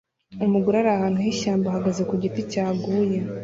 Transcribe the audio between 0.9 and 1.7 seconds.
ahantu h'ishyamba